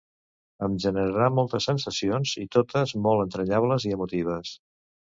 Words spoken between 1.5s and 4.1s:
sensacions i totes molt entranyables i